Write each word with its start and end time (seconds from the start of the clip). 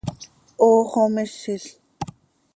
¡Hoox 0.59 0.91
oo 1.01 1.09
mizil! 1.15 1.63